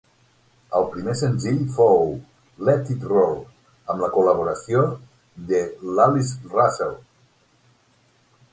[0.77, 2.01] El primer senzill fou
[2.69, 3.37] "Let It Roll",
[3.95, 4.83] amb la col·laboració
[5.53, 6.97] de l'Alice Russell.